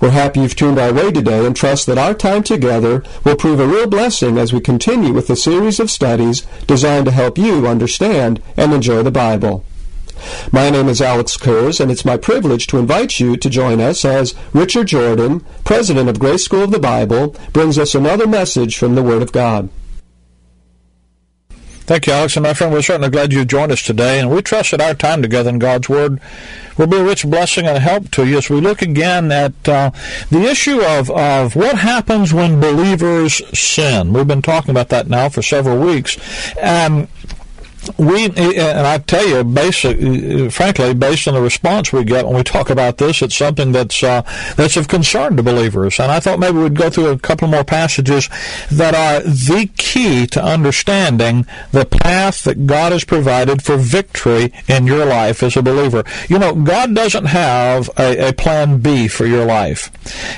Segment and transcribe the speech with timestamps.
[0.00, 3.60] We're happy you've tuned our way today and trust that our time together will prove
[3.60, 7.66] a real blessing as we continue with the series of studies designed to help you
[7.66, 9.64] understand and enjoy the Bible.
[10.52, 14.04] My name is Alex Kurz, and it's my privilege to invite you to join us
[14.04, 18.94] as Richard Jordan, president of Grace School of the Bible, brings us another message from
[18.94, 19.68] the Word of God.
[21.86, 22.34] Thank you, Alex.
[22.34, 24.18] And my friend, we're certainly glad you joined us today.
[24.18, 26.18] And we trust that our time together in God's Word
[26.78, 29.90] will be a rich blessing and help to you as we look again at uh,
[30.30, 34.14] the issue of, of what happens when believers sin.
[34.14, 36.16] We've been talking about that now for several weeks.
[36.58, 37.06] Um,
[37.98, 42.42] we and I tell you, basic, frankly, based on the response we get when we
[42.42, 44.22] talk about this, it's something that's uh,
[44.56, 46.00] that's of concern to believers.
[46.00, 48.28] And I thought maybe we'd go through a couple more passages
[48.70, 54.86] that are the key to understanding the path that God has provided for victory in
[54.86, 56.04] your life as a believer.
[56.28, 59.90] You know, God doesn't have a, a plan B for your life.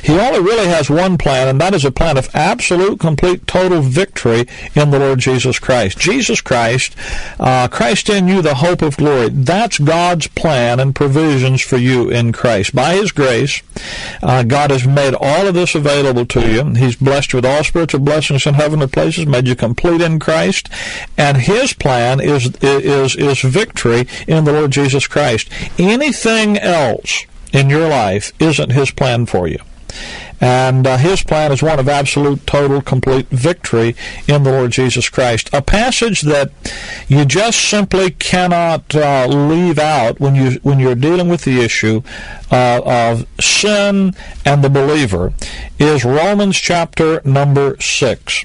[0.03, 3.81] He only really has one plan, and that is a plan of absolute, complete, total
[3.81, 5.99] victory in the Lord Jesus Christ.
[5.99, 6.97] Jesus Christ
[7.39, 9.29] uh, Christ in you, the hope of glory.
[9.31, 12.75] That's God's plan and provisions for you in Christ.
[12.75, 13.63] By His grace,
[14.23, 16.75] uh, God has made all of this available to you.
[16.75, 20.69] He's blessed with all spiritual blessings in heavenly places, made you complete in Christ,
[21.17, 25.49] and His plan is is is victory in the Lord Jesus Christ.
[25.79, 29.59] Anything else in your life isn't His plan for you.
[30.41, 33.97] And uh, his plan is one of absolute, total, complete victory
[34.29, 35.49] in the Lord Jesus Christ.
[35.53, 36.51] A passage that
[37.09, 42.03] you just simply cannot uh, leave out when you when you're dealing with the issue
[42.51, 44.15] uh, of sin
[44.45, 45.33] and the believer
[45.79, 48.45] is Romans chapter number six.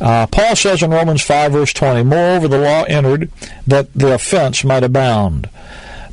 [0.00, 3.30] Uh, Paul says in Romans 5, verse 20, Moreover, the law entered
[3.66, 5.48] that the offense might abound.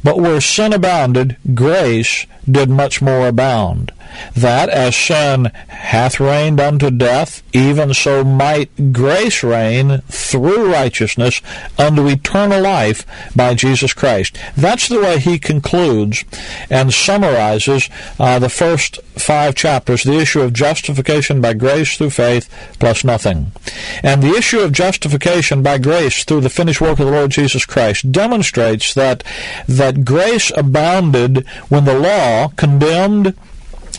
[0.06, 3.92] But where sin abounded, grace did much more abound
[4.36, 11.42] that as sin hath reigned unto death, even so might grace reign through righteousness
[11.78, 13.06] unto eternal life
[13.36, 14.38] by Jesus Christ.
[14.56, 16.24] That's the way he concludes
[16.70, 17.90] and summarizes
[18.20, 22.50] uh, the first five chapters, the issue of justification by grace through faith
[22.80, 23.52] plus nothing.
[24.04, 27.66] And the issue of justification by grace through the finished work of the Lord Jesus
[27.66, 29.24] Christ demonstrates that,
[29.68, 33.38] that grace abounded when the law condemned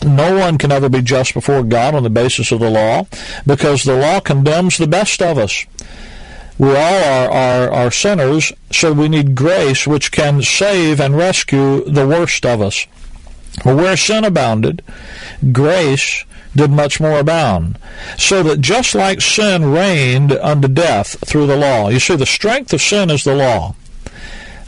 [0.03, 3.05] no one can ever be just before God on the basis of the law
[3.45, 5.65] because the law condemns the best of us.
[6.57, 11.83] We all are, are, are sinners, so we need grace which can save and rescue
[11.83, 12.85] the worst of us.
[13.63, 14.83] Where sin abounded,
[15.51, 16.25] grace
[16.55, 17.79] did much more abound.
[18.17, 22.73] So that just like sin reigned unto death through the law, you see, the strength
[22.73, 23.75] of sin is the law.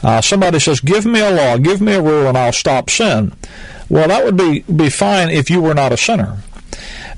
[0.06, 3.34] Uh, somebody says, Give me a law, give me a rule, and I'll stop sin.
[3.90, 6.38] Well, that would be, be fine if you were not a sinner.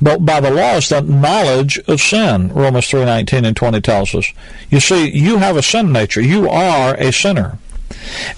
[0.02, 4.32] But by the law is the knowledge of sin, Romans 3.19 and 20 tells us.
[4.70, 6.22] You see, you have a sin nature.
[6.22, 7.58] You are a sinner.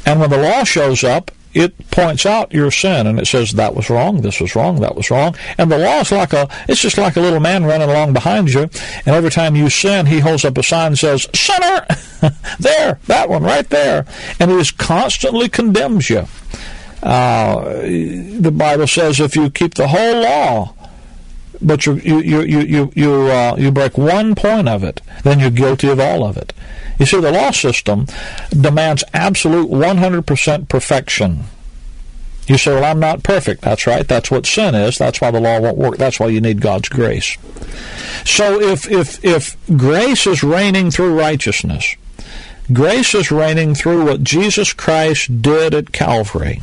[0.04, 3.76] And when the law shows up, it points out your sin and it says that
[3.76, 5.36] was wrong, this was wrong, that was wrong.
[5.58, 8.54] And the law is like a, it's just like a little man running along behind
[8.54, 8.62] you.
[8.62, 11.86] And every time you sin, he holds up a sign and says, sinner!
[12.60, 14.06] there, that one right there.
[14.40, 16.28] And he just constantly condemns you.
[17.02, 20.76] Uh, the Bible says if you keep the whole law,
[21.62, 25.50] but you you you you you uh, you break one point of it, then you're
[25.50, 26.54] guilty of all of it.
[27.00, 28.06] You see, the law system
[28.52, 31.46] demands absolute 100% perfection.
[32.48, 33.62] You say, well, I'm not perfect.
[33.62, 34.08] That's right.
[34.08, 34.98] That's what sin is.
[34.98, 35.98] That's why the law won't work.
[35.98, 37.38] That's why you need God's grace.
[38.26, 41.96] So if, if, if grace is reigning through righteousness,
[42.72, 46.62] Grace is reigning through what Jesus Christ did at Calvary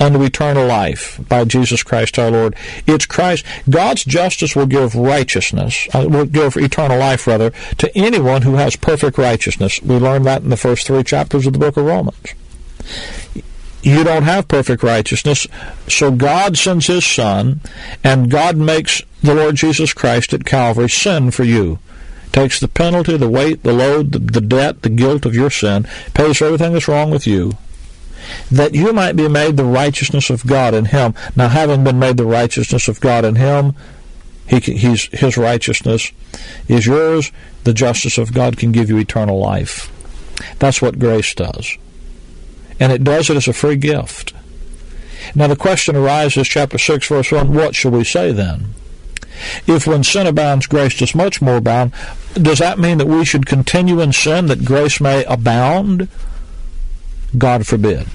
[0.00, 2.56] unto eternal life by Jesus Christ our Lord.
[2.86, 3.44] It's Christ.
[3.68, 8.76] God's justice will give righteousness, uh, will give eternal life, rather, to anyone who has
[8.76, 9.80] perfect righteousness.
[9.82, 12.34] We learned that in the first three chapters of the book of Romans.
[13.82, 15.46] You don't have perfect righteousness,
[15.88, 17.60] so God sends His Son,
[18.04, 21.78] and God makes the Lord Jesus Christ at Calvary sin for you
[22.32, 25.86] takes the penalty, the weight, the load, the, the, debt, the guilt of your sin,
[26.14, 27.52] pays for everything that's wrong with you,
[28.50, 31.14] that you might be made the righteousness of God in him.
[31.36, 33.74] Now, having been made the righteousness of God in him,
[34.46, 36.12] he, his righteousness
[36.68, 37.32] is yours.
[37.64, 39.90] The justice of God can give you eternal life.
[40.58, 41.76] That's what grace does.
[42.80, 44.34] And it does it as a free gift.
[45.34, 48.74] Now, the question arises, chapter 6, verse 1, what shall we say then?
[49.66, 51.92] If when sin abounds, grace does much more abound,
[52.34, 56.08] does that mean that we should continue in sin that grace may abound?
[57.38, 58.06] God forbid.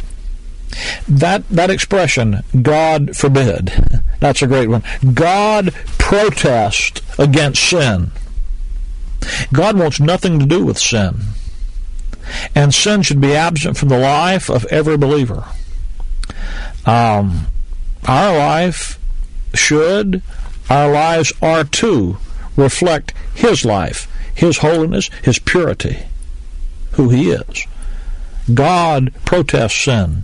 [1.07, 3.71] That that expression, God forbid,
[4.19, 4.83] that's a great one.
[5.13, 8.11] God protest against sin.
[9.51, 11.19] God wants nothing to do with sin.
[12.53, 15.45] And sin should be absent from the life of every believer.
[16.85, 17.47] Um,
[18.05, 18.99] our life
[19.53, 20.21] should,
[20.69, 22.17] our lives are to
[22.55, 25.99] reflect His life, His holiness, His purity,
[26.93, 27.65] who He is.
[28.53, 30.23] God protests sin.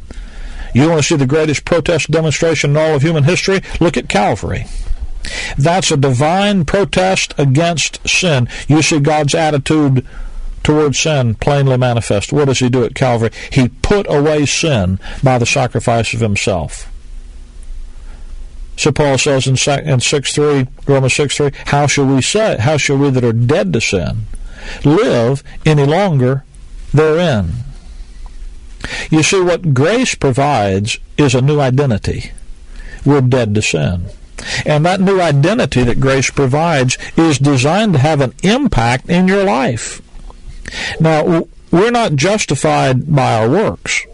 [0.74, 3.62] You want to see the greatest protest demonstration in all of human history?
[3.80, 4.66] Look at Calvary.
[5.58, 8.50] That's a divine protest against sin.
[8.68, 10.06] You see God's attitude
[10.64, 12.34] towards sin plainly manifest.
[12.34, 13.32] What does he do at Calvary?
[13.52, 16.90] He put away sin by the sacrifice of himself.
[18.76, 22.98] So Paul says in, 6 3, Romans 6 3, how shall we say, how shall
[22.98, 24.26] we that are dead to sin
[24.84, 26.44] live any longer
[26.92, 27.54] therein?
[29.10, 32.32] You see, what grace provides is a new identity.
[33.06, 34.08] We're dead to sin.
[34.66, 39.44] And that new identity that grace provides is designed to have an impact in your
[39.44, 40.02] life.
[41.00, 44.06] Now, we're not justified by our works,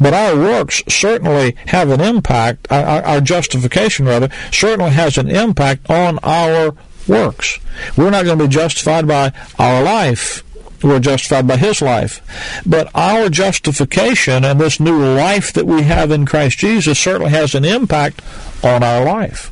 [0.00, 6.18] but our works certainly have an impact, our, justification rather, certainly has an impact on
[6.22, 6.74] our
[7.06, 7.58] works.
[7.96, 10.42] We're not going to be justified by our life
[10.86, 12.22] we're justified by his life.
[12.64, 17.54] But our justification and this new life that we have in Christ Jesus certainly has
[17.54, 18.22] an impact
[18.62, 19.50] on our life.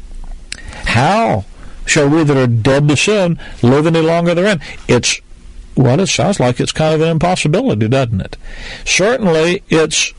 [0.86, 1.44] How
[1.86, 4.60] shall we that are dead to sin live any longer therein?
[4.88, 5.20] It's
[5.76, 8.36] well, it sounds like it's kind of an impossibility, doesn't it?
[8.84, 10.12] Certainly, it's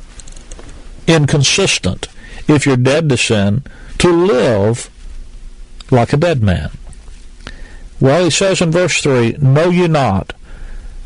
[1.07, 2.09] inconsistent
[2.45, 3.63] if you're dead to sin
[3.99, 4.89] to live
[5.91, 6.71] like a dead man.
[8.01, 10.33] Well, he says in verse 3 Know ye not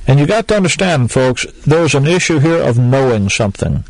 [0.09, 3.83] and you got to understand, folks, there's an issue here of knowing something.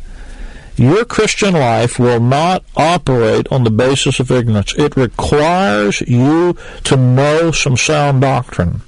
[0.76, 4.74] Your Christian life will not operate on the basis of ignorance.
[4.76, 8.82] It requires you to know some sound doctrine.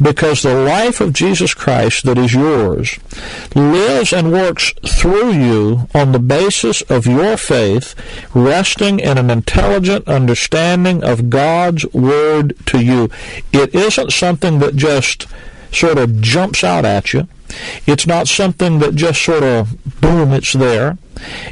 [0.00, 3.00] Because the life of Jesus Christ that is yours
[3.56, 7.96] lives and works through you on the basis of your faith,
[8.32, 13.10] resting in an intelligent understanding of God's Word to you.
[13.52, 15.26] It isn't something that just
[15.72, 17.28] sort of jumps out at you.
[17.86, 20.98] It's not something that just sort of, boom, it's there.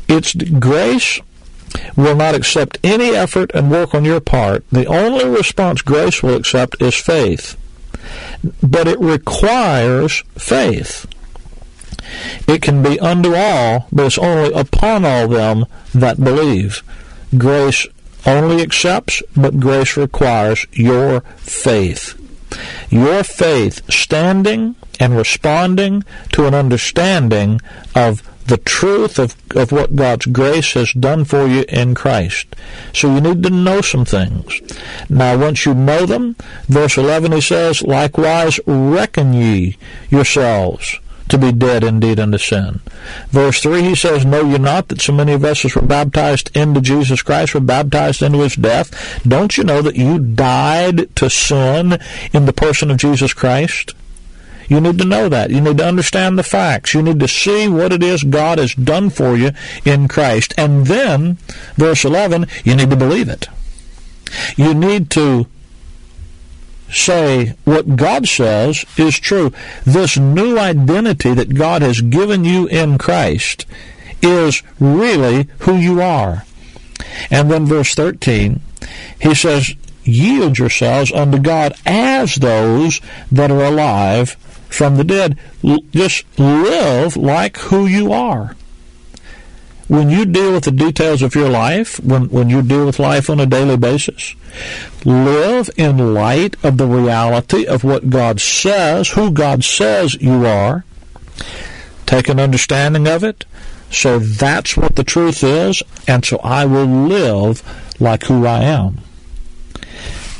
[0.08, 1.20] It's grace
[1.96, 4.64] will not accept any effort and work on your part.
[4.70, 7.56] The only response grace will accept is faith.
[8.62, 11.06] But it requires faith.
[12.46, 16.82] It can be unto all, but it's only upon all them that believe.
[17.36, 17.86] Grace
[18.24, 22.14] only accepts, but grace requires your faith.
[22.90, 27.60] Your faith standing and responding to an understanding
[27.94, 32.56] of the truth of, of what God's grace has done for you in Christ.
[32.94, 34.60] So you need to know some things.
[35.10, 36.34] Now, once you know them,
[36.66, 39.76] verse 11 he says, Likewise reckon ye
[40.08, 42.80] yourselves to be dead indeed unto sin.
[43.28, 46.54] Verse 3, he says, Know you not that so many of us as were baptized
[46.56, 49.22] into Jesus Christ were baptized into his death?
[49.26, 51.98] Don't you know that you died to sin
[52.32, 53.94] in the person of Jesus Christ?
[54.68, 55.50] You need to know that.
[55.50, 56.92] You need to understand the facts.
[56.92, 59.52] You need to see what it is God has done for you
[59.84, 60.52] in Christ.
[60.58, 61.38] And then,
[61.76, 63.48] verse 11, you need to believe it.
[64.56, 65.46] You need to
[66.90, 69.52] say what God says is true.
[69.84, 73.66] This new identity that God has given you in Christ
[74.22, 76.44] is really who you are.
[77.30, 78.60] And then verse 13,
[79.20, 84.30] he says, Yield yourselves unto God as those that are alive
[84.68, 85.38] from the dead.
[85.90, 88.56] Just live like who you are.
[89.88, 93.30] When you deal with the details of your life, when, when you deal with life
[93.30, 94.36] on a daily basis,
[95.04, 100.84] live in light of the reality of what God says, who God says you are.
[102.04, 103.46] Take an understanding of it.
[103.90, 107.62] So that's what the truth is, and so I will live
[107.98, 109.00] like who I am.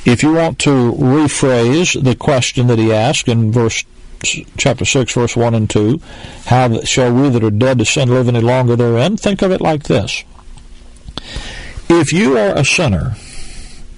[0.05, 3.85] If you want to rephrase the question that he asked in verse
[4.23, 6.01] chapter 6, verse 1 and 2,
[6.47, 9.17] how shall we that are dead to sin live any longer therein?
[9.17, 10.25] Think of it like this.
[11.89, 13.17] If you are a sinner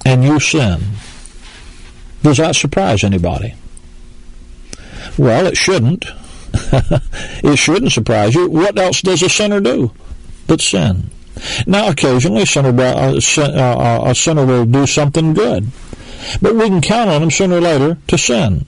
[0.04, 0.80] and you sin,
[2.22, 3.54] does that surprise anybody?
[5.18, 6.04] Well, it shouldn't.
[6.52, 8.48] it shouldn't surprise you.
[8.48, 9.92] What else does a sinner do
[10.46, 11.10] but sin?
[11.66, 15.68] Now, occasionally, a sinner, uh, uh, a sinner will do something good,
[16.42, 18.66] but we can count on him sooner or later to sin.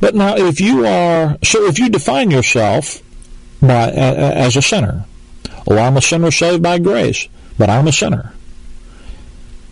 [0.00, 3.02] But now, if you are so, if you define yourself
[3.60, 5.04] by uh, as a sinner,
[5.66, 7.28] oh, I'm a sinner saved by grace,
[7.58, 8.32] but I'm a sinner.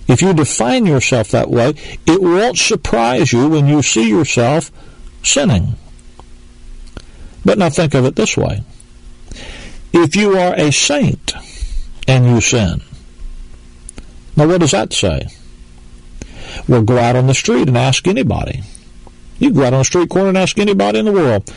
[0.07, 1.75] If you define yourself that way,
[2.07, 4.71] it won't surprise you when you see yourself
[5.23, 5.77] sinning.
[7.45, 8.63] But now think of it this way.
[9.93, 11.35] If you are a saint
[12.07, 12.83] and you sin,
[14.37, 15.29] now what does that say?
[16.69, 18.63] Well, go out on the street and ask anybody.
[19.39, 21.53] You go out on a street corner and ask anybody in the world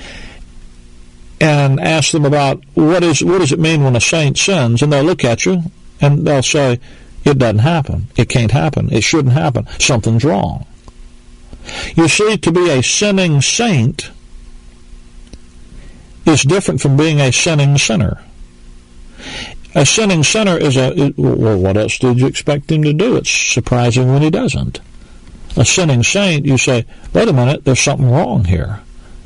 [1.39, 4.91] and ask them about what is what does it mean when a saint sins, and
[4.91, 5.63] they'll look at you
[6.01, 6.79] and they'll say,
[7.23, 8.07] It doesn't happen.
[8.15, 8.91] It can't happen.
[8.91, 9.67] It shouldn't happen.
[9.79, 10.65] Something's wrong.
[11.95, 14.11] You see, to be a sinning saint
[16.25, 18.21] is different from being a sinning sinner.
[19.75, 23.17] A sinning sinner is a, well, what else did you expect him to do?
[23.17, 24.79] It's surprising when he doesn't.
[25.57, 28.81] A sinning saint, you say, wait a minute, there's something wrong here.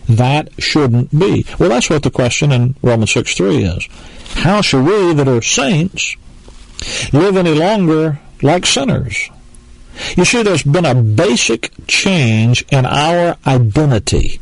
[0.08, 1.46] That shouldn't be.
[1.60, 3.88] Well, that's what the question in Romans 6 3 is.
[4.36, 6.16] How shall we that are saints
[7.14, 9.30] live any longer like sinners?
[10.16, 14.40] You see, there's been a basic change in our identity,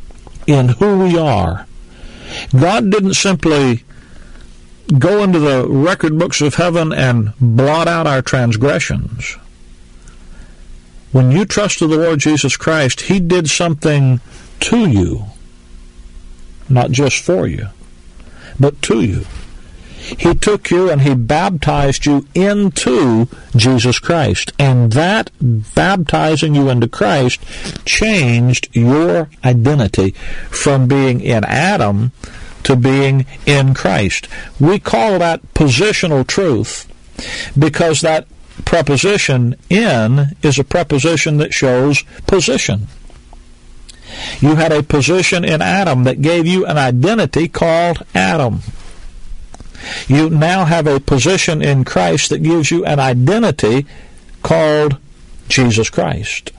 [0.47, 1.65] in who we are.
[2.57, 3.83] God didn't simply
[4.97, 9.37] go into the record books of heaven and blot out our transgressions.
[11.11, 14.21] When you trusted the Lord Jesus Christ, He did something
[14.61, 15.25] to you,
[16.67, 17.67] not just for you,
[18.59, 19.25] but to you.
[20.17, 24.51] He took you and he baptized you into Jesus Christ.
[24.57, 27.41] And that baptizing you into Christ
[27.85, 30.11] changed your identity
[30.49, 32.11] from being in Adam
[32.63, 34.27] to being in Christ.
[34.59, 36.87] We call that positional truth
[37.57, 38.27] because that
[38.65, 42.87] preposition in is a preposition that shows position.
[44.39, 48.61] You had a position in Adam that gave you an identity called Adam.
[50.07, 53.85] You now have a position in Christ that gives you an identity
[54.43, 54.97] called
[55.47, 56.51] Jesus Christ.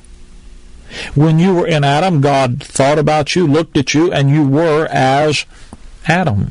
[1.14, 4.86] When you were in Adam, God thought about you, looked at you, and you were
[4.90, 5.44] as
[6.06, 6.50] Adam.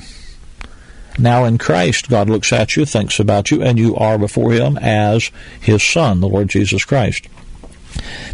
[1.19, 4.77] Now in Christ, God looks at you, thinks about you, and you are before Him
[4.77, 7.27] as His Son, the Lord Jesus Christ.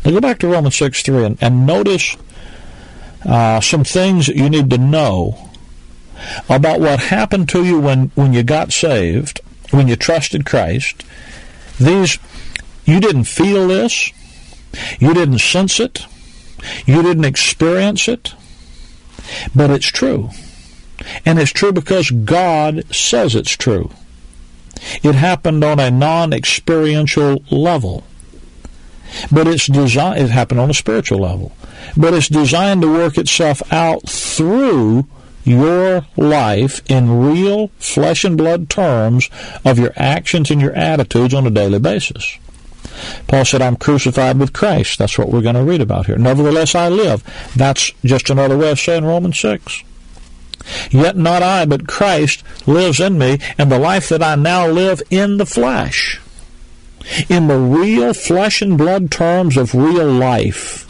[0.03, 2.15] Now go back to Romans 6 3 and, and notice
[3.25, 5.49] uh, some things that you need to know
[6.47, 11.03] about what happened to you when, when you got saved, when you trusted Christ.
[11.79, 12.19] These,
[12.85, 14.11] you didn't feel this,
[14.99, 16.05] you didn't sense it,
[16.85, 18.33] you didn't experience it,
[19.55, 20.29] but it's true.
[21.25, 23.91] And it's true because God says it's true.
[25.03, 28.03] It happened on a non-experiential level.
[29.31, 31.51] But it's designed, it happened on a spiritual level.
[31.95, 35.07] But it's designed to work itself out through
[35.43, 39.29] your life in real flesh and blood terms
[39.63, 42.37] of your actions and your attitudes on a daily basis.
[43.27, 44.97] Paul said, I'm crucified with Christ.
[44.97, 46.17] That's what we're going to read about here.
[46.17, 47.23] Nevertheless, I live.
[47.55, 49.83] That's just another way of saying Romans 6.
[50.89, 55.01] Yet not I, but Christ lives in me, and the life that I now live
[55.09, 56.19] in the flesh.
[57.29, 60.85] In the real flesh and blood terms of real life.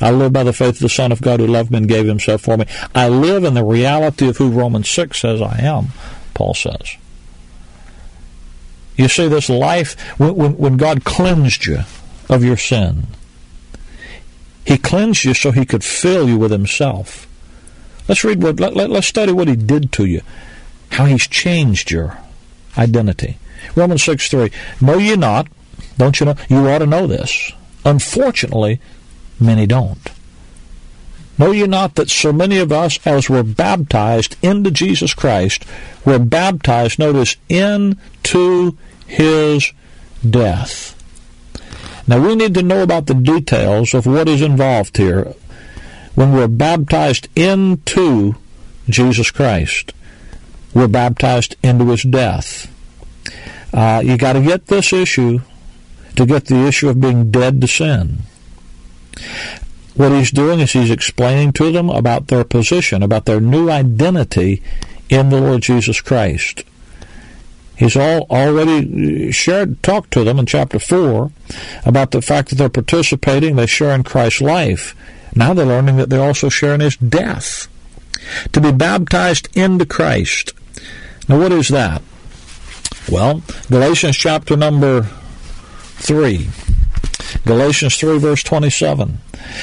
[0.00, 2.06] I live by the faith of the Son of God who loved me and gave
[2.06, 2.66] himself for me.
[2.94, 5.88] I live in the reality of who Romans 6 says I am,
[6.34, 6.96] Paul says.
[8.98, 11.80] You see, this life, when, when, when God cleansed you
[12.28, 13.06] of your sin,
[14.64, 17.27] He cleansed you so He could fill you with Himself.
[18.08, 20.22] Let's read what, let, let, let's study what He did to you,
[20.92, 22.18] how He's changed your
[22.76, 23.38] identity.
[23.74, 24.50] Romans 6 3.
[24.80, 25.48] Know ye not,
[25.98, 26.36] don't you know?
[26.48, 27.52] You ought to know this.
[27.84, 28.80] Unfortunately,
[29.38, 30.10] many don't.
[31.38, 35.64] Know ye not that so many of us, as were baptized into Jesus Christ,
[36.04, 39.72] were baptized, notice, into his
[40.28, 40.94] death?
[42.08, 45.34] Now we need to know about the details of what is involved here
[46.18, 48.34] when we're baptized into
[48.88, 49.92] Jesus Christ.
[50.74, 52.66] We're baptized into his death.
[53.72, 55.38] Uh, you got to get this issue
[56.16, 58.18] to get the issue of being dead to sin.
[59.94, 64.60] What he's doing is he's explaining to them about their position, about their new identity
[65.08, 66.64] in the Lord Jesus Christ.
[67.76, 71.30] He's all already shared, talked to them in chapter 4
[71.86, 74.96] about the fact that they're participating, they share in Christ's life.
[75.38, 77.68] Now they're learning that they're also share in his death.
[78.52, 80.52] To be baptized into Christ.
[81.28, 82.02] Now what is that?
[83.08, 86.48] Well, Galatians chapter number 3.
[87.46, 89.18] Galatians 3 verse 27.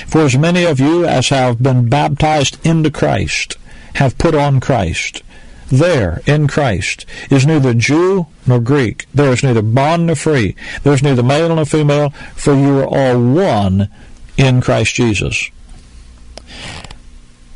[0.08, 3.58] For as many of you as have been baptized into Christ
[3.96, 5.24] have put on Christ.
[5.67, 9.08] There, in Christ, is neither Jew nor Greek.
[9.13, 10.55] There is neither bond nor free.
[10.84, 13.89] There is neither male nor female, for you are all one
[14.38, 15.50] in Christ Jesus.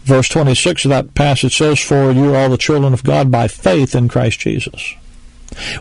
[0.10, 3.48] Verse 26 of that passage says, For you are all the children of God by
[3.48, 4.96] faith in Christ Jesus.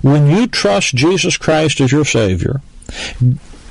[0.02, 2.61] When you trust Jesus Christ as your Savior,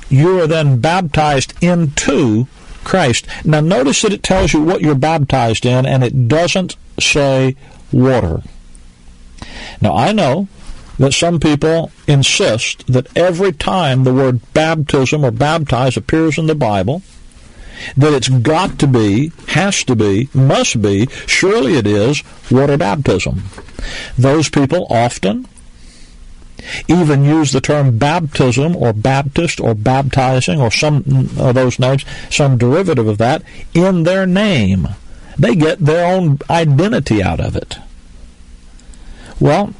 [0.08, 2.48] you are then baptized into
[2.82, 3.24] Christ.
[3.44, 7.54] Now notice that it tells you what you're baptized in and it doesn't say
[7.92, 8.42] water.
[9.80, 10.48] Now I know
[10.98, 16.56] that some people insist that every time the word baptism or baptize appears in the
[16.56, 17.02] Bible,
[17.96, 23.44] that it's got to be, has to be, must be, surely it is, water baptism.
[24.16, 25.46] Those people often
[26.86, 30.98] even use the term baptism or Baptist or baptizing or some
[31.38, 33.42] of those names, some derivative of that,
[33.74, 34.88] in their name.
[35.38, 37.78] They get their own identity out of it.
[39.38, 39.72] Well,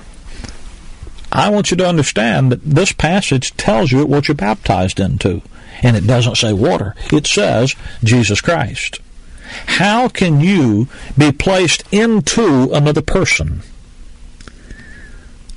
[1.33, 5.43] I want you to understand that this passage tells you what you're baptized into.
[5.83, 6.95] And it doesn't say water.
[7.13, 9.01] It says Jesus Christ.
[9.67, 13.63] How can you be placed into another person?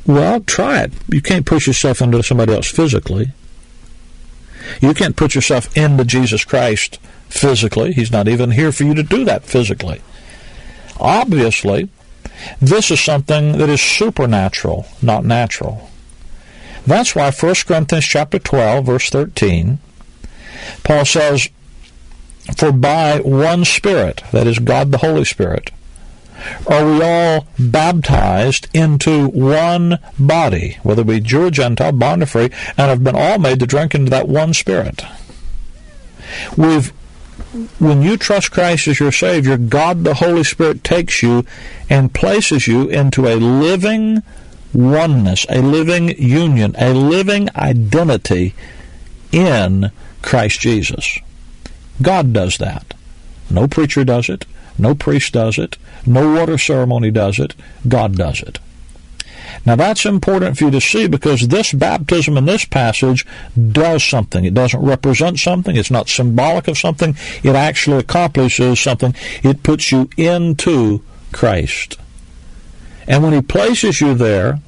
[0.05, 0.93] Well, try it.
[1.09, 3.31] You can't push yourself into somebody else physically.
[4.79, 7.93] You can't put yourself into Jesus Christ physically.
[7.93, 10.01] He's not even here for you to do that physically.
[10.99, 11.89] Obviously,
[12.59, 15.89] this is something that is supernatural, not natural.
[16.85, 19.79] That's why 1 Corinthians chapter 12, verse 13,
[20.83, 21.49] Paul says,
[22.57, 25.71] For by one Spirit, that is God the Holy Spirit,
[26.67, 32.49] are we all baptized into one body, whether we Jew or Gentile, bond or free,
[32.77, 35.03] and have been all made to drink into that one Spirit?
[36.57, 36.91] We've
[37.79, 41.45] when you trust Christ as your Savior, God the Holy Spirit takes you
[41.89, 44.23] and places you into a living
[44.73, 48.53] oneness, a living union, a living identity
[49.33, 51.19] in Christ Jesus.
[52.01, 52.93] God does that.
[53.49, 54.45] No preacher does it.
[54.77, 55.77] No priest does it.
[56.05, 57.53] No water ceremony does it.
[57.87, 58.59] God does it.
[59.65, 63.25] Now that's important for you to see because this baptism in this passage
[63.71, 64.45] does something.
[64.45, 65.75] It doesn't represent something.
[65.75, 67.15] It's not symbolic of something.
[67.43, 69.13] It actually accomplishes something.
[69.43, 71.99] It puts you into Christ.
[73.07, 74.59] And when he places you there,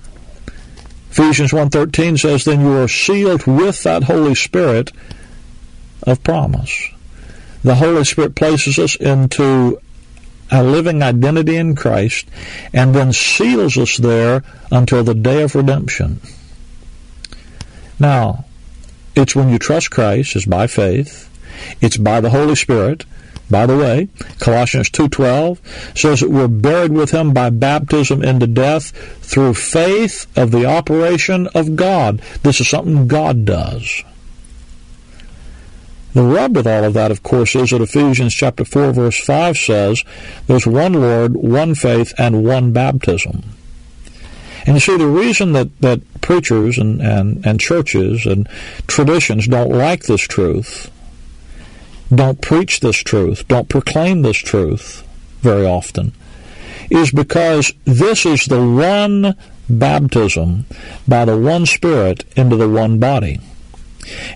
[1.11, 4.91] Ephesians 1.13 says, then you are sealed with that Holy Spirit
[6.03, 6.89] of promise.
[7.63, 9.79] The Holy Spirit places us into
[10.51, 12.27] a living identity in Christ
[12.73, 16.19] and then seals us there until the day of redemption.
[17.99, 18.45] Now,
[19.15, 21.29] it's when you trust Christ, it's by faith,
[21.81, 23.05] it's by the Holy Spirit.
[23.49, 24.07] By the way,
[24.39, 25.59] Colossians 2:12
[25.95, 31.47] says that we're buried with him by baptism into death through faith of the operation
[31.53, 32.21] of God.
[32.41, 34.03] This is something God does.
[36.13, 39.57] The rub with all of that, of course, is that Ephesians chapter 4 verse 5
[39.57, 40.03] says
[40.45, 43.43] there's one Lord, one faith, and one baptism.
[44.65, 48.47] And you see, the reason that, that preachers and, and, and churches and
[48.87, 50.89] traditions don't like this truth,
[52.13, 55.05] don't preach this truth, don't proclaim this truth
[55.41, 56.13] very often,
[56.89, 59.35] is because this is the one
[59.69, 60.65] baptism
[61.07, 63.41] by the one Spirit into the one body.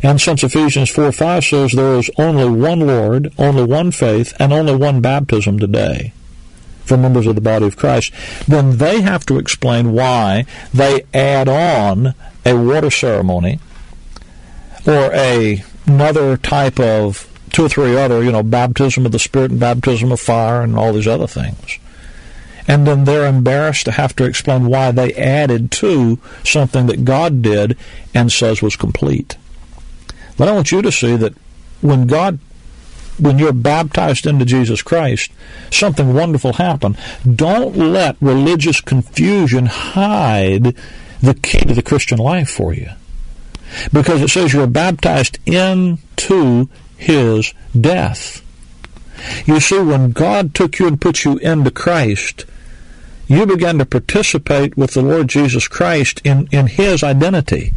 [0.04, 4.54] And since Ephesians 4 5 says there is only one Lord, only one faith, and
[4.54, 6.14] only one baptism today
[6.88, 8.14] for members of the body of Christ,
[8.48, 13.60] then they have to explain why they add on a water ceremony
[14.86, 19.52] or a, another type of two or three other, you know, baptism of the Spirit
[19.52, 21.78] and baptism of fire and all these other things.
[22.68, 27.42] And then they're embarrassed to have to explain why they added to something that God
[27.42, 27.78] did
[28.14, 29.38] and says was complete.
[30.38, 31.34] But I want you to see that
[31.82, 32.40] when God
[33.20, 35.32] when you're baptized into Jesus Christ,
[35.72, 36.98] something wonderful happened.
[37.36, 40.76] Don't let religious confusion hide
[41.22, 42.90] the key to the Christian life for you.
[43.92, 48.44] Because it says you're baptized into his death.
[49.46, 52.46] You see, when God took you and put you into Christ,
[53.28, 57.74] you began to participate with the Lord Jesus Christ in, in his identity.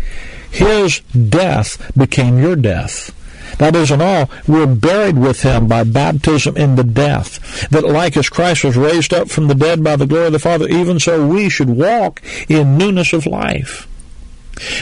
[0.50, 3.16] His death became your death.
[3.58, 4.30] That isn't all.
[4.46, 7.68] We're buried with him by baptism in the death.
[7.70, 10.38] That like as Christ was raised up from the dead by the glory of the
[10.38, 13.86] Father, even so we should walk in newness of life.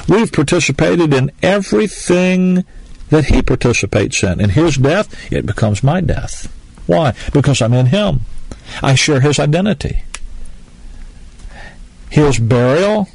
[0.08, 2.64] We've participated in everything
[3.10, 4.40] that he participates in.
[4.40, 6.52] In his death, it becomes my death.
[6.86, 7.14] Why?
[7.32, 8.22] Because I'm in him.
[8.82, 10.02] I share his identity.
[12.10, 13.08] His burial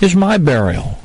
[0.00, 0.98] is my burial.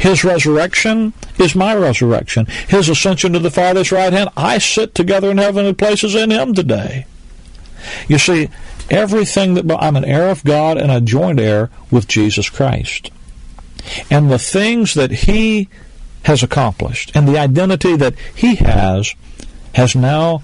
[0.00, 2.46] His resurrection is my resurrection.
[2.68, 6.54] His ascension to the Father's right hand, I sit together in heavenly places in Him
[6.54, 7.06] today.
[8.08, 8.48] You see,
[8.90, 13.10] everything that I'm an heir of God and a joint heir with Jesus Christ.
[14.10, 15.68] And the things that He
[16.24, 19.14] has accomplished and the identity that He has
[19.74, 20.42] has now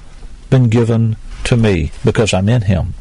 [0.51, 2.95] been given to me because I'm in Him.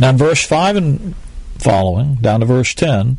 [0.00, 1.14] Now, in verse 5 and
[1.58, 3.18] following, down to verse 10,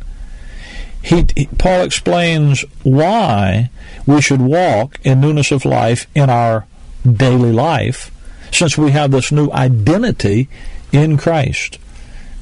[1.02, 3.70] he, he, Paul explains why
[4.06, 6.66] we should walk in newness of life in our
[7.10, 8.10] daily life,
[8.52, 10.48] since we have this new identity
[10.92, 11.78] in Christ.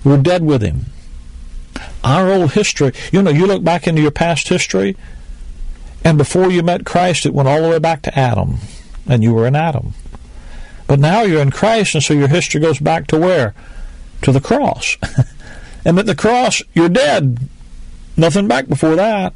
[0.05, 0.87] We're dead with Him.
[2.03, 4.97] Our old history, you know, you look back into your past history,
[6.05, 8.59] and before you met Christ, it went all the way back to Adam,
[9.07, 9.94] and you were in Adam.
[10.87, 13.55] But now you're in Christ, and so your history goes back to where?
[14.23, 14.97] To the cross.
[15.85, 17.49] and at the cross, you're dead
[18.18, 19.33] Nothing back before that.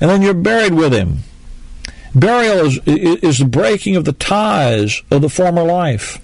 [0.00, 1.20] And then you're buried with him.
[2.14, 6.20] Burial is, is the breaking of the ties of the former life.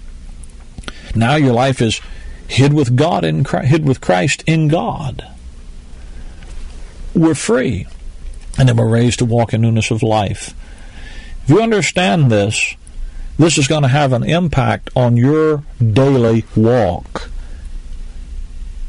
[1.15, 2.01] Now your life is
[2.47, 5.25] hid with God in hid with Christ in God.
[7.13, 7.87] We're free,
[8.57, 10.53] and then we're raised to walk in newness of life.
[11.43, 12.75] If you understand this,
[13.37, 17.29] this is going to have an impact on your daily walk.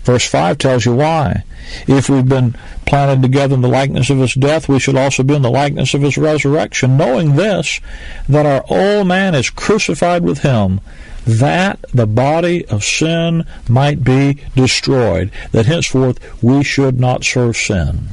[0.04, 1.44] Verse 5 tells you why.
[1.86, 5.34] If we've been planted together in the likeness of his death, we should also be
[5.34, 7.80] in the likeness of his resurrection, knowing this,
[8.28, 10.80] that our old man is crucified with him,
[11.24, 18.08] that the body of sin might be destroyed, that henceforth we should not serve sin.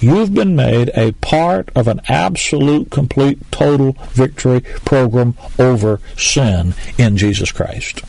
[0.00, 7.16] You've been made a part of an absolute, complete, total victory program over sin in
[7.16, 8.02] Jesus Christ.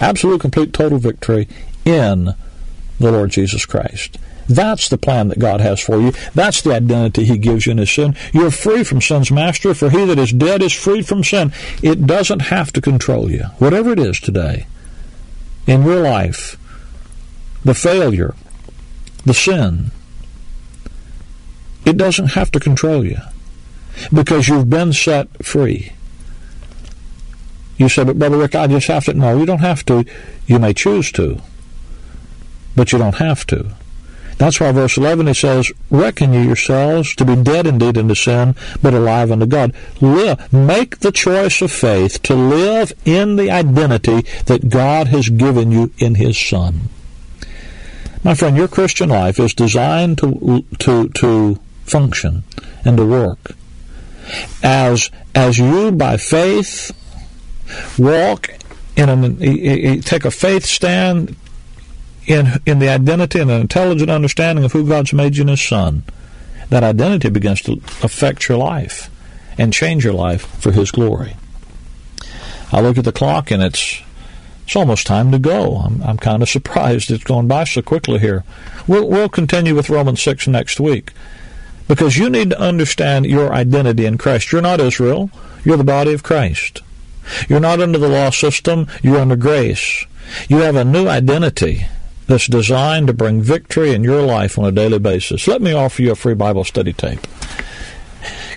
[0.00, 1.48] Absolute, complete, total victory
[1.84, 2.34] in
[2.98, 4.18] the Lord Jesus Christ.
[4.48, 6.12] That's the plan that God has for you.
[6.34, 8.16] That's the identity He gives you in His sin.
[8.32, 11.52] You're free from sin's master, for he that is dead is freed from sin.
[11.82, 13.44] It doesn't have to control you.
[13.58, 14.66] Whatever it is today,
[15.66, 16.58] in your life,
[17.64, 18.34] the failure,
[19.24, 19.90] the sin,
[21.86, 23.18] it doesn't have to control you
[24.12, 25.92] because you've been set free.
[27.76, 29.14] You say, but Brother Rick, I just have to.
[29.14, 30.04] No, you don't have to.
[30.46, 31.40] You may choose to
[32.76, 33.74] but you don't have to.
[34.36, 38.56] That's why verse 11 it says, Reckon ye yourselves to be dead indeed unto sin,
[38.82, 39.72] but alive unto God.
[40.00, 45.70] Live, make the choice of faith to live in the identity that God has given
[45.70, 46.88] you in His Son.
[48.24, 52.42] My friend, your Christian life is designed to, to, to function
[52.84, 53.54] and to work
[54.62, 56.92] as, as you by faith
[57.98, 58.50] walk
[58.96, 61.36] in an, take a faith stand
[62.26, 65.62] in in the identity and an intelligent understanding of who God's made you in His
[65.62, 66.02] Son,
[66.68, 69.10] that identity begins to affect your life
[69.58, 71.36] and change your life for His glory.
[72.72, 74.02] I look at the clock and it's
[74.64, 75.76] it's almost time to go.
[75.76, 78.44] I'm, I'm kind of surprised it's gone by so quickly here.
[78.86, 81.12] We'll, we'll continue with Romans 6 next week
[81.86, 84.52] because you need to understand your identity in Christ.
[84.52, 85.30] You're not Israel,
[85.64, 86.80] you're the body of Christ.
[87.46, 90.06] You're not under the law system, you're under grace.
[90.48, 91.86] You have a new identity
[92.26, 95.46] that's designed to bring victory in your life on a daily basis.
[95.46, 97.20] Let me offer you a free Bible study tape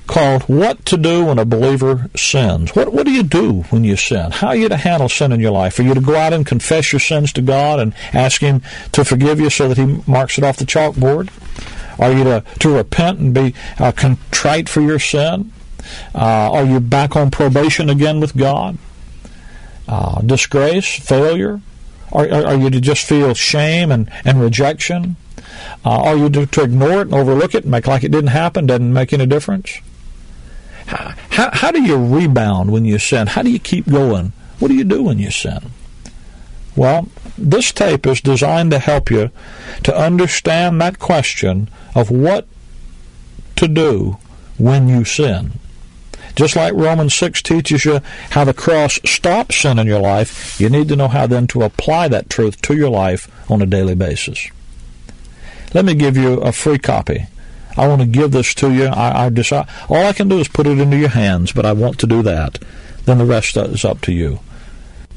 [0.08, 2.76] called What to Do When a Believer Sins.
[2.76, 4.32] What, what do you do when you sin?
[4.32, 5.78] How are you to handle sin in your life?
[5.78, 8.62] Are you to go out and confess your sins to God and ask Him
[8.94, 11.30] to forgive you so that He marks it off the chalkboard?
[12.00, 15.52] Are you to, to repent and be uh, contrite for your sin?
[16.16, 18.78] Uh, are you back on probation again with God?
[19.88, 21.62] Uh, disgrace, failure?
[22.12, 25.16] Are, are, are, you to just feel shame and, and rejection?
[25.86, 28.30] Uh, are you to, to, ignore it and overlook it and make like it didn't
[28.30, 29.80] happen, doesn't make any difference?
[30.88, 33.28] How, how, how do you rebound when you sin?
[33.28, 34.32] How do you keep going?
[34.60, 35.72] What do you do when you sin?
[36.76, 39.32] Well, this tape is designed to help you
[39.84, 42.48] to understand that question of what
[43.56, 44.18] to do
[44.58, 45.54] when you sin.
[46.38, 50.70] Just like Romans 6 teaches you how the cross stops sin in your life, you
[50.70, 53.96] need to know how then to apply that truth to your life on a daily
[53.96, 54.48] basis.
[55.74, 57.26] Let me give you a free copy.
[57.76, 58.86] I want to give this to you.
[58.86, 61.74] I, I decide all I can do is put it into your hands, but I
[61.74, 62.60] want to do that.
[63.06, 64.40] Then the rest is up to you.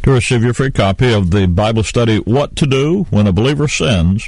[0.05, 3.69] To receive your free copy of the Bible study, What to Do When a Believer
[3.69, 4.27] Sins,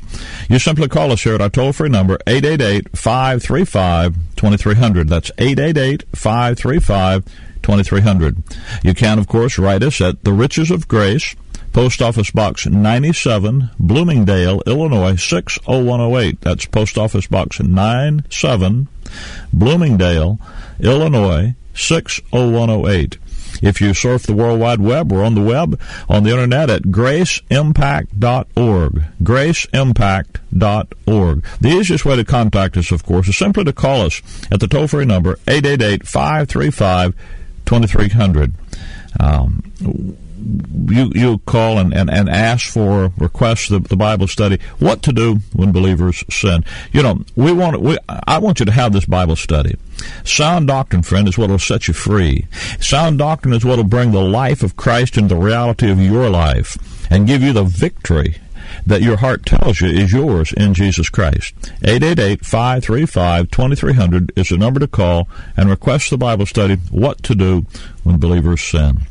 [0.50, 5.08] you simply call us here at our toll free number, 888 535 2300.
[5.08, 7.24] That's 888 535
[7.62, 8.42] 2300.
[8.82, 11.34] You can, of course, write us at The Riches of Grace,
[11.72, 16.42] Post Office Box 97, Bloomingdale, Illinois 60108.
[16.42, 18.88] That's Post Office Box 97,
[19.54, 20.38] Bloomingdale,
[20.80, 23.16] Illinois 60108.
[23.62, 26.82] If you surf the World Wide Web, we're on the web, on the internet at
[26.82, 29.04] graceimpact.org.
[29.22, 31.44] Graceimpact.org.
[31.60, 34.20] The easiest way to contact us, of course, is simply to call us
[34.50, 37.14] at the toll free number 888 535
[37.64, 38.54] 2300.
[39.20, 39.62] Um,
[40.88, 44.58] you you call and, and, and ask for request the, the Bible study.
[44.78, 46.64] What to do when believers sin?
[46.92, 49.76] You know, we want we I want you to have this Bible study.
[50.24, 52.46] Sound doctrine, friend, is what will set you free.
[52.80, 56.30] Sound doctrine is what will bring the life of Christ into the reality of your
[56.30, 56.76] life
[57.10, 58.36] and give you the victory
[58.86, 61.54] that your heart tells you is yours in Jesus Christ.
[61.82, 67.66] 888-535-2300 is the number to call and request the Bible study, What to Do
[68.02, 69.02] When Believers Sin.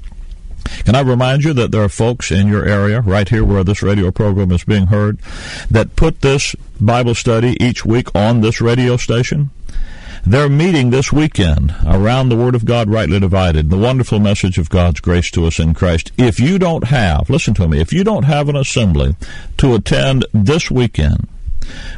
[0.85, 3.81] Can I remind you that there are folks in your area, right here where this
[3.81, 5.19] radio program is being heard,
[5.69, 9.49] that put this Bible study each week on this radio station?
[10.25, 14.69] They're meeting this weekend around the Word of God rightly divided, the wonderful message of
[14.69, 16.11] God's grace to us in Christ.
[16.17, 19.15] If you don't have, listen to me, if you don't have an assembly
[19.57, 21.27] to attend this weekend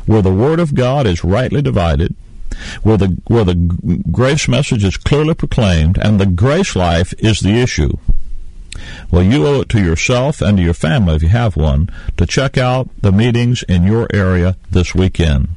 [0.06, 2.16] where the Word of God is rightly divided,
[2.84, 3.56] where the where the
[4.12, 7.98] grace message is clearly proclaimed and the grace life is the issue
[9.12, 12.26] well, you owe it to yourself and to your family, if you have one, to
[12.26, 15.50] check out the meetings in your area this weekend.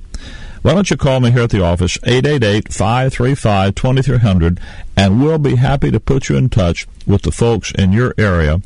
[0.67, 4.59] Why don't you call me here at the office, 888-535-2300,
[4.97, 8.61] and we'll be happy to put you in touch with the folks in your area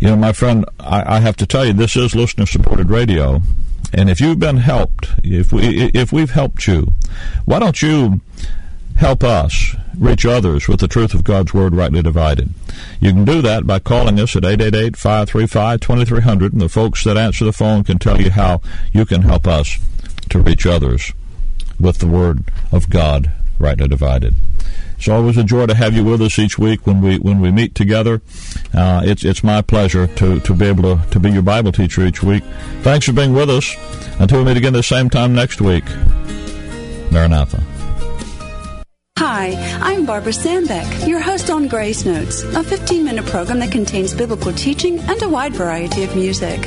[0.00, 3.42] You know, my friend, I, I have to tell you, this is listener supported radio.
[3.92, 6.94] And if you've been helped, if we if we've helped you,
[7.44, 8.22] why don't you
[8.98, 12.50] help us reach others with the truth of God's Word rightly divided?
[13.00, 17.52] You can do that by calling us at 888-535-2300, and the folks that answer the
[17.52, 18.60] phone can tell you how
[18.92, 19.78] you can help us
[20.30, 21.12] to reach others
[21.80, 24.34] with the Word of God rightly divided.
[24.96, 27.52] It's always a joy to have you with us each week when we when we
[27.52, 28.20] meet together.
[28.74, 32.04] Uh, it's it's my pleasure to, to be able to, to be your Bible teacher
[32.04, 32.42] each week.
[32.82, 33.76] Thanks for being with us.
[34.18, 35.84] Until we meet again the same time next week.
[37.12, 37.77] Maranatha.
[39.20, 44.14] Hi, I'm Barbara Sandbeck, your host on Grace Notes, a 15 minute program that contains
[44.14, 46.64] biblical teaching and a wide variety of music.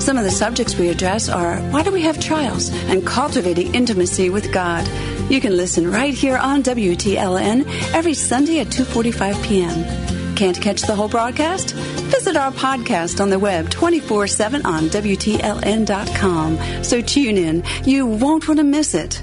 [0.00, 4.28] Some of the subjects we address are why do we have trials and cultivating intimacy
[4.28, 4.86] with God.
[5.30, 7.64] You can listen right here on WTLN
[7.94, 10.36] every Sunday at 2:45 p.m.
[10.36, 11.72] Can't catch the whole broadcast?
[12.12, 16.58] Visit our podcast on the web 24/7 on WTLN.com.
[16.84, 17.64] So tune in.
[17.86, 19.22] You won't want to miss it.